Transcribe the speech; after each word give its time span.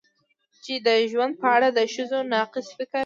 چې 0.63 0.73
د 0.85 0.87
ژوند 1.11 1.33
په 1.41 1.47
اړه 1.55 1.69
د 1.77 1.79
ښځو 1.93 2.19
ناقص 2.33 2.67
فکر 2.77 2.99